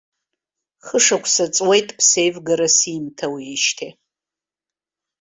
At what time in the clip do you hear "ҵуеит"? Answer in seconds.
1.55-1.87